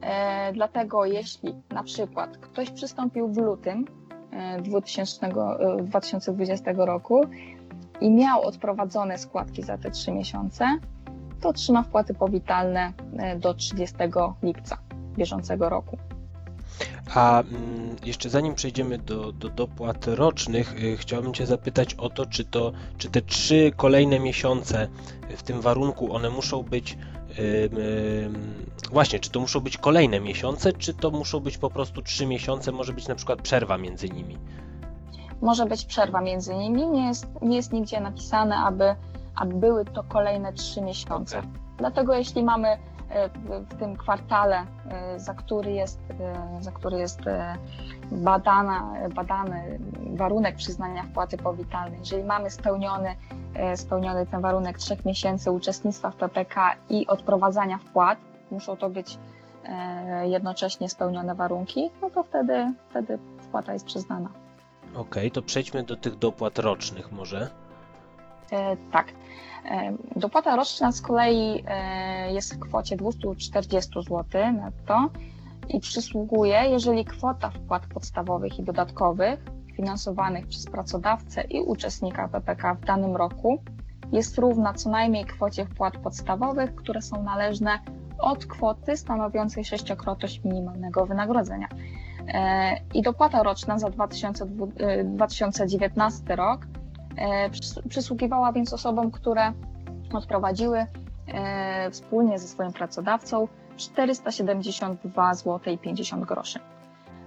E, 0.00 0.52
Dlatego 0.52 1.04
jeśli 1.04 1.54
na 1.70 1.82
przykład 1.82 2.38
ktoś 2.38 2.70
przystąpił 2.70 3.28
w 3.28 3.36
lutym 3.36 3.84
e, 4.32 4.60
2000, 4.62 5.26
e, 5.26 5.82
2020 5.82 6.72
roku 6.76 7.20
i 8.00 8.10
miał 8.10 8.42
odprowadzone 8.42 9.18
składki 9.18 9.62
za 9.62 9.78
te 9.78 9.90
trzy 9.90 10.12
miesiące, 10.12 10.66
to 11.40 11.48
otrzyma 11.48 11.82
wpłaty 11.82 12.14
powitalne 12.14 12.92
e, 13.18 13.36
do 13.38 13.54
30 13.54 13.96
lipca 14.42 14.78
bieżącego 15.16 15.68
roku. 15.68 15.96
A 17.14 17.40
mm, 17.40 17.96
jeszcze 18.04 18.30
zanim 18.30 18.54
przejdziemy 18.54 18.98
do, 18.98 19.32
do 19.32 19.48
dopłat 19.48 20.06
rocznych, 20.06 20.82
y, 20.82 20.96
chciałbym 20.96 21.34
Cię 21.34 21.46
zapytać 21.46 21.94
o 21.94 22.10
to, 22.10 22.26
czy, 22.26 22.44
to, 22.44 22.72
czy 22.98 23.10
te 23.10 23.22
trzy 23.22 23.72
kolejne 23.76 24.20
miesiące 24.20 24.88
w 25.36 25.42
tym 25.42 25.60
warunku, 25.60 26.14
one 26.14 26.30
muszą 26.30 26.62
być 26.62 26.98
właśnie, 28.90 29.18
czy 29.18 29.30
to 29.30 29.40
muszą 29.40 29.60
być 29.60 29.78
kolejne 29.78 30.20
miesiące, 30.20 30.72
czy 30.72 30.94
to 30.94 31.10
muszą 31.10 31.40
być 31.40 31.58
po 31.58 31.70
prostu 31.70 32.02
trzy 32.02 32.26
miesiące, 32.26 32.72
może 32.72 32.92
być 32.92 33.08
na 33.08 33.14
przykład 33.14 33.42
przerwa 33.42 33.78
między 33.78 34.08
nimi. 34.08 34.38
może 35.42 35.66
być 35.66 35.84
przerwa 35.84 36.20
między 36.20 36.54
nimi. 36.54 36.86
Nie 36.86 37.06
jest, 37.06 37.26
nie 37.42 37.56
jest 37.56 37.72
nigdzie 37.72 38.00
napisane, 38.00 38.56
aby, 38.56 38.94
aby 39.34 39.54
były 39.54 39.84
to 39.84 40.02
kolejne 40.02 40.52
trzy 40.52 40.80
miesiące. 40.80 41.38
Okej. 41.38 41.50
Dlatego 41.78 42.14
jeśli 42.14 42.42
mamy 42.42 42.78
w, 43.70 43.78
tym 43.78 43.96
kwartale, 43.96 44.66
e, 44.90 45.20
za 45.20 45.34
który 45.34 45.72
jest, 45.72 46.00
e, 46.20 46.58
za 46.60 46.72
który 46.72 46.98
jest 46.98 47.26
e, 47.26 47.56
badana, 48.12 48.92
badany 49.14 49.78
warunek 50.14 50.56
przyznania 50.56 51.02
wpłaty 51.02 51.36
powitalnej, 51.36 51.98
jeżeli 51.98 52.24
mamy 52.24 52.50
spełniony, 52.50 53.16
spełniony 53.76 54.26
ten 54.26 54.40
warunek 54.40 54.78
trzech 54.78 55.04
miesięcy 55.04 55.50
uczestnictwa 55.50 56.10
w 56.10 56.16
PPK 56.16 56.74
i 56.90 57.06
odprowadzania 57.06 57.78
wpłat, 57.78 58.18
muszą 58.50 58.76
to 58.76 58.90
być 58.90 59.18
jednocześnie 60.22 60.88
spełnione 60.88 61.34
warunki, 61.34 61.90
no 62.02 62.10
to 62.10 62.22
wtedy, 62.22 62.72
wtedy 62.90 63.18
wpłata 63.40 63.72
jest 63.72 63.86
przyznana. 63.86 64.28
Okej, 64.94 65.30
to 65.30 65.42
przejdźmy 65.42 65.82
do 65.82 65.96
tych 65.96 66.18
dopłat 66.18 66.58
rocznych 66.58 67.12
może. 67.12 67.50
E, 68.52 68.76
Tak. 68.92 69.12
E, 69.64 69.92
Dopłata 70.16 70.56
roczna 70.56 70.92
z 70.92 71.00
kolei 71.00 71.64
e, 71.66 72.32
jest 72.32 72.54
w 72.54 72.58
kwocie 72.58 72.96
240 72.96 73.90
zł 74.02 74.24
netto 74.52 75.10
i 75.68 75.80
przysługuje, 75.80 76.62
jeżeli 76.70 77.04
kwota 77.04 77.50
wpłat 77.50 77.86
podstawowych 77.86 78.58
i 78.58 78.62
dodatkowych 78.62 79.40
finansowanych 79.76 80.46
przez 80.46 80.66
pracodawcę 80.66 81.42
i 81.42 81.60
uczestnika 81.60 82.28
PPK 82.28 82.74
w 82.74 82.84
danym 82.84 83.16
roku 83.16 83.62
jest 84.12 84.38
równa 84.38 84.74
co 84.74 84.90
najmniej 84.90 85.24
kwocie 85.24 85.66
wpłat 85.66 85.96
podstawowych, 85.96 86.74
które 86.74 87.02
są 87.02 87.22
należne 87.22 87.78
od 88.18 88.46
kwoty 88.46 88.96
stanowiącej 88.96 89.64
sześciokrotność 89.64 90.44
minimalnego 90.44 91.06
wynagrodzenia. 91.06 91.68
I 92.94 93.02
dopłata 93.02 93.42
roczna 93.42 93.78
za 93.78 93.90
2020 93.90 94.84
e, 94.86 95.04
2019 95.04 96.36
rok 96.36 96.66
Przysługiwała 97.88 98.52
więc 98.52 98.72
osobom, 98.72 99.10
które 99.10 99.52
odprowadziły 100.12 100.86
e, 101.28 101.90
wspólnie 101.90 102.38
ze 102.38 102.48
swoim 102.48 102.72
pracodawcą 102.72 103.48
472 103.76 105.34
zł 105.34 105.74
i 105.74 105.78
50 105.78 106.24
groszy. 106.24 106.58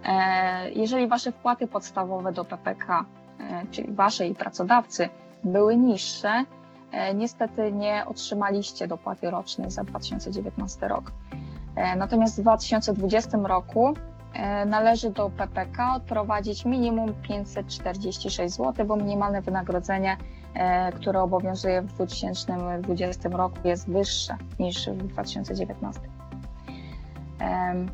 E, 0.05 0.71
Jeżeli 0.71 1.07
Wasze 1.07 1.31
wpłaty 1.31 1.67
podstawowe 1.67 2.31
do 2.31 2.45
PPK, 2.45 3.05
e, 3.39 3.65
czyli 3.71 3.93
Wasze 3.93 4.27
i 4.27 4.35
pracodawcy, 4.35 5.09
były 5.43 5.77
niższe, 5.77 6.43
e, 6.91 7.13
niestety 7.13 7.71
nie 7.71 8.03
otrzymaliście 8.07 8.87
dopłaty 8.87 9.31
rocznej 9.31 9.71
za 9.71 9.83
2019 9.83 10.87
rok. 10.87 11.11
E, 11.75 11.95
Natomiast 11.95 12.37
w 12.37 12.41
2020 12.41 13.37
roku 13.47 13.87
e, 13.89 14.12
należy 14.65 15.09
do 15.09 15.29
PPK 15.29 15.95
odprowadzić 15.95 16.65
minimum 16.65 17.13
546 17.13 18.55
zł, 18.55 18.85
bo 18.85 18.95
minimalne 18.95 19.41
wynagrodzenie, 19.41 20.17
e, 20.53 20.91
które 20.91 21.21
obowiązuje 21.21 21.81
w 21.81 21.93
2020 21.93 23.29
roku 23.29 23.57
jest 23.63 23.89
wyższe 23.89 24.37
niż 24.59 24.89
w 24.89 25.07
2019. 25.07 26.01
Em, 27.39 27.89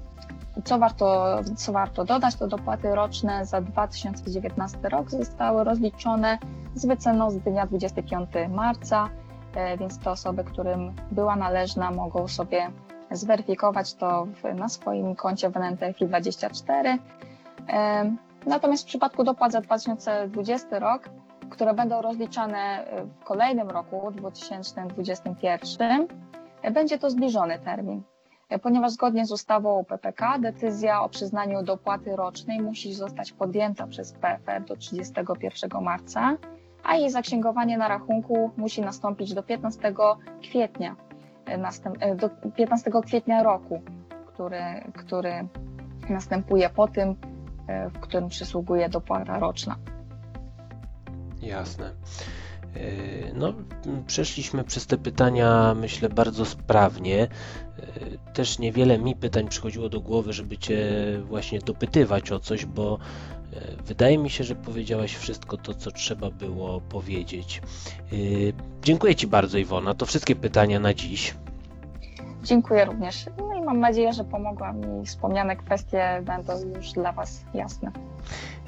Co 0.65 0.79
warto, 0.79 1.39
co 1.55 1.71
warto 1.71 2.05
dodać, 2.05 2.35
to 2.35 2.47
dopłaty 2.47 2.95
roczne 2.95 3.45
za 3.45 3.61
2019 3.61 4.89
rok 4.89 5.09
zostały 5.09 5.63
rozliczone 5.63 6.37
z 6.75 6.85
wyceną 6.85 7.31
z 7.31 7.37
dnia 7.37 7.65
25 7.65 8.29
marca, 8.49 9.09
e, 9.55 9.77
więc 9.77 9.99
te 9.99 10.11
osoby, 10.11 10.43
którym 10.43 10.93
była 11.11 11.35
należna, 11.35 11.91
mogą 11.91 12.27
sobie 12.27 12.71
zweryfikować 13.11 13.93
to 13.93 14.25
w, 14.25 14.55
na 14.55 14.69
swoim 14.69 15.15
koncie 15.15 15.49
w 15.49 15.53
NNTFI24. 15.53 16.97
Em, 17.67 18.17
Natomiast 18.45 18.83
w 18.83 18.87
przypadku 18.87 19.23
dopłat 19.23 19.51
za 19.51 19.61
2020 19.61 20.79
rok, 20.79 21.09
które 21.49 21.73
będą 21.73 22.01
rozliczane 22.01 22.57
e, 22.57 23.05
w 23.05 23.23
kolejnym 23.23 23.69
roku, 23.69 24.11
2021, 24.11 26.07
e, 26.61 26.71
będzie 26.71 26.99
to 26.99 27.09
zbliżony 27.09 27.59
termin. 27.59 28.01
E, 28.49 28.59
Ponieważ 28.59 28.91
zgodnie 28.91 29.25
z 29.25 29.31
ustawą 29.31 29.85
PPK 29.85 30.39
decyzja 30.39 31.01
o 31.01 31.09
przyznaniu 31.09 31.63
dopłaty 31.63 32.15
rocznej 32.15 32.61
musi 32.61 32.93
zostać 32.93 33.31
podjęta 33.31 33.87
przez 33.87 34.13
PFR 34.13 34.63
do 34.63 34.75
31 34.75 35.81
marca, 35.81 36.37
a 36.83 36.95
jej 36.95 37.09
zaksięgowanie 37.09 37.77
na 37.77 37.87
rachunku 37.87 38.51
musi 38.57 38.81
nastąpić 38.81 39.33
do 39.33 39.43
15 39.43 39.93
kwietnia, 40.41 40.95
do 42.15 42.29
15 42.55 42.91
kwietnia 43.05 43.43
roku, 43.43 43.81
który, 44.27 44.63
który 44.93 45.47
następuje 46.09 46.69
po 46.69 46.87
tym, 46.87 47.15
e, 47.67 47.89
w 47.89 47.99
którym 47.99 48.29
przysługuje 48.29 48.89
dopłata 48.89 49.39
roczna. 49.39 49.75
Jasne. 51.41 51.91
Yy, 52.75 53.33
No, 53.35 53.53
przeszliśmy 54.07 54.63
przez 54.63 54.87
te 54.87 54.97
pytania, 54.97 55.75
myślę, 55.75 56.09
bardzo 56.09 56.45
sprawnie. 56.45 57.15
Yy, 57.17 58.33
Też 58.33 58.59
niewiele 58.59 58.99
mi 58.99 59.15
pytań 59.15 59.47
przychodziło 59.47 59.89
do 59.89 60.01
głowy, 60.01 60.33
żeby 60.33 60.57
Cię 60.57 60.79
właśnie 61.27 61.59
dopytywać 61.59 62.31
o 62.31 62.39
coś, 62.39 62.65
bo 62.65 62.99
yy, 63.53 63.59
wydaje 63.85 64.17
mi 64.17 64.29
się, 64.29 64.43
że 64.43 64.55
powiedziałaś 64.55 65.15
wszystko 65.15 65.57
to, 65.57 65.73
co 65.73 65.91
trzeba 65.91 66.31
było 66.31 66.81
powiedzieć. 66.81 67.61
Dziękuję 68.83 69.15
Ci 69.15 69.27
bardzo, 69.27 69.57
Iwona. 69.57 69.93
To 69.93 70.05
wszystkie 70.05 70.35
pytania 70.35 70.79
na 70.79 70.93
dziś. 70.93 71.35
Dziękuję 72.43 72.85
również. 72.85 73.25
Mam 73.69 73.79
nadzieję, 73.79 74.13
że 74.13 74.23
pomogłam 74.23 75.01
i 75.01 75.05
wspomniane 75.05 75.55
kwestie 75.55 76.21
będą 76.25 76.53
już 76.75 76.91
dla 76.91 77.11
Was 77.11 77.45
jasne. 77.53 77.91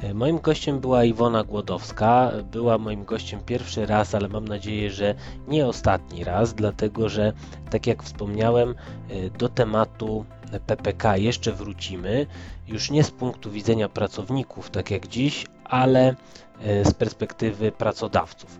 E, 0.03 0.13
Moim 0.13 0.39
gościem 0.39 0.79
była 0.79 1.03
Iwona 1.03 1.43
Głodowska. 1.43 2.31
Była 2.51 2.77
moim 2.77 3.05
gościem 3.05 3.39
pierwszy 3.45 3.85
raz, 3.85 4.15
ale 4.15 4.27
mam 4.27 4.47
nadzieję, 4.47 4.91
że 4.91 5.15
nie 5.47 5.67
ostatni 5.67 6.23
raz, 6.23 6.53
dlatego 6.53 7.09
że, 7.09 7.33
tak 7.69 7.87
jak 7.87 8.03
wspomniałem, 8.03 8.69
e, 9.09 9.29
do 9.29 9.49
tematu 9.49 10.25
PPK 10.67 11.17
jeszcze 11.17 11.51
wrócimy. 11.51 12.25
Już 12.67 12.91
nie 12.91 13.03
z 13.03 13.11
punktu 13.11 13.51
widzenia 13.51 13.89
pracowników, 13.89 14.69
tak 14.69 14.91
jak 14.91 15.07
dziś, 15.07 15.45
ale 15.63 16.15
e, 16.63 16.85
z 16.85 16.93
perspektywy 16.93 17.71
pracodawców. 17.71 18.59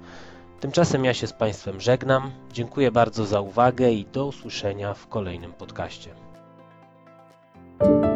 Tymczasem 0.60 1.06
ja 1.06 1.14
się 1.14 1.28
z 1.28 1.34
Państwem 1.34 1.82
żegnam. 1.82 2.32
Dziękuję 2.54 2.92
bardzo 2.92 3.26
za 3.26 3.42
uwagę 3.42 3.92
i 3.92 4.06
do 4.06 4.26
usłyszenia 4.26 4.94
w 4.94 5.08
kolejnym 5.08 5.54
podcaście. 5.54 6.31
thank 7.82 8.06
you 8.06 8.11